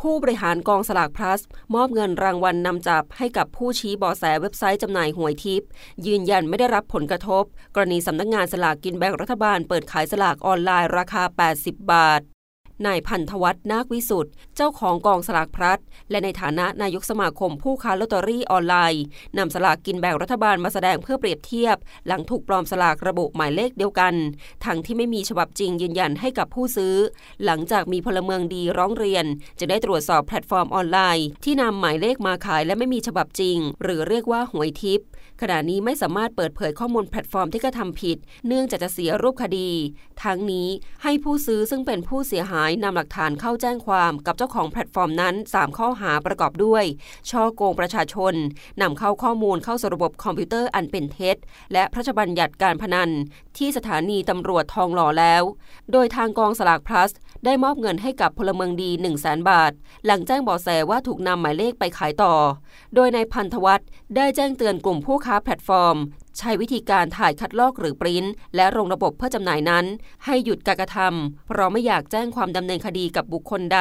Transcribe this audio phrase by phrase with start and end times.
[0.00, 1.40] ผู้บริหารกองสลากพลัส
[1.74, 5.68] มอบเงินรางวัลนนำจับให้กับผู้ชี้บอแสเว็บไซต์จำหน่ายหวยทิพย์
[6.06, 7.44] ยืนยันไม่ได้รับผลกระทบ
[7.74, 11.22] กรณีสำนักงานสลากกินแบ่งรัฐบาลเปิดขายสลากออนไลน์ราคา
[11.56, 12.37] 80 บาท
[12.86, 15.78] นายพันธ์ธวัช นาควิสุทธิ์เจ้าของกองสลากพลัส
[16.10, 19.04] และในฐานะนายกสมาคมผู้ค้าลอตเตอรี่ออนไลน์
[19.38, 24.14] นำสลากกินแบ่งรัฐบาลมาแสดงเพื่อเปรียบเทียบ หลังถูกปลอมสลากระบุหมายเลขเดียวกัน
[24.64, 26.94] ทั้งที่ไม่มีฉบับจริงยืนยันให้กับผู้ซื้อ
[27.44, 29.24] หลังจากมีพลเมืองดีร้องเรียน
[29.60, 35.08] จึงได้ตรวจสอบแพลตฟอร์มออนไลน์ ที่นำหมายเลขมาขายและไม่มีฉบับจริง หรือเรียกว่าหวยทิพย์
[35.42, 38.16] ขณะนี้ไม่สามารถเปิดเผยข้อมูลแพลตฟอร์มที่กระทำผิด
[38.46, 39.70] เนื่องจากจะเสียรูปคดี
[40.24, 40.68] ทั้งนี้
[41.02, 46.84] ให้ผู้ซื้อซึ่งเป็นผู้เสียหายนำหลักฐานเข้าแจ้งความกับเจ้าของแพลตฟอร์มนั้น 3 ข้อหาประกอบด้วย
[47.30, 48.34] ฉ้อโกงประชาชน
[48.82, 51.36] นำเข้าข้อมูลเข้าสู่ระบบคอมพิวเตอร์อันเป็นเท็จ
[51.72, 53.10] และพระราชบัญญัติการพนัน
[53.58, 55.42] ที่สถานีตำรวจทองหล่อแล้ว
[55.92, 57.10] โดยทางกองสลากพลัส
[57.44, 59.72] ได้มอบเงินให้กับพลเมืองดี 1 0 0 0 0 บาท
[60.06, 62.34] หลังแจ้งเบาะแสว่าถูกนำหมายเลขไปขายต่อ
[62.94, 65.96] โดยในพันธวัฒน์ได้แจ้งเตือนกลุ่มผู้ค้าแพลตฟอร์ม
[66.38, 68.24] ใช้วิธีการถ่ายคัดลอกหรือปริ้น
[68.56, 69.84] และลงระบบเพื่อจำหน่ายนั้น
[70.24, 73.80] ให้หยุดการกระทำเพราะไม่อยากแจ้งความดำเนินคดีกับบุคคลใด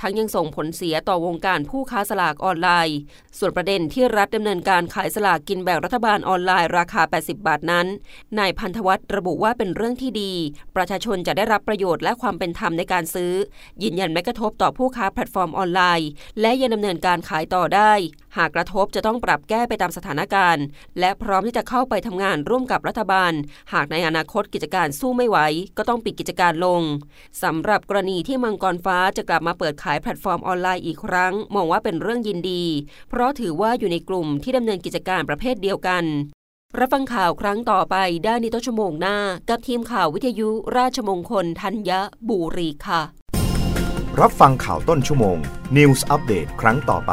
[0.00, 2.96] ทั้งยังส่งผลเสียต่อวงการผู้ค้าสลากออนไลน์
[3.38, 7.86] ส่วนประเด็นที่รัฐดำเนินการขายสลากกินแบ่งรัฐบาลออนไลน์ราคา 80 บาทนั้น
[8.38, 10.32] นายพันธวัฒน์ระบุว่าเป็นเรื่องที่ดี
[10.76, 13.32] ประชาชนจะได้รับประโยชน์และความเป็นธรรมในการซื้อ
[13.82, 16.08] ยืนยันไม่กระทบต่อผู้ค้าแพลตฟอร์มออนไลน์
[16.40, 17.92] และยังดำเนินการขายต่อได้
[18.36, 20.64] หากกระทบจะต้องปรับแก้ไปตามสถานการณ์
[21.00, 23.32] และพร้อมที่จะเข้าไปทำงานร่วมกับรัฐบาล
[23.72, 25.38] หากในอนาคตกิจการสู้ไม่ไหว
[25.76, 26.82] ก็ต้องปิดกิจการลง
[27.42, 32.64] สำหรับกรณีที่มังกรฟ้าจะกลับมาเปิดขายแพลตฟอร์มออนไลน์อีกครั้ง มองว่าเป็นเรื่องยินดี
[33.08, 36.04] เพราะถือว่าอยู่ในกลุ่มที่ดำเนินกิจการประเภทเดียวกัน
[36.78, 39.16] รับฟังข่าวครั้งต่อไปได้ในต้นชั่วโมงหน้า
[39.48, 41.90] กับทีมข่าววิทยุราชมงคลธัญ
[42.28, 43.02] บุรีค่ะ
[44.20, 45.38] รับฟังข่าวต้นชั่วโมง
[45.76, 47.12] News อัปเดตครั้งต่อไป